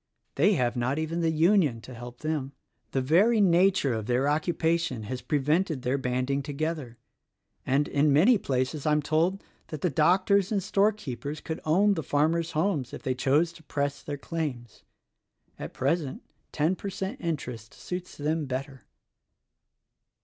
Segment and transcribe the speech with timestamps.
[0.33, 2.53] They have not even the Union to help them.
[2.89, 6.97] The very nature of their occupation has always prevented their banding together,
[7.67, 12.01] and, in many places, I am told that the doctors and storekeepers could own the
[12.01, 14.81] small farmer's homes if they chose to press their claims.
[15.59, 18.85] At present ten per cent interest suits them better."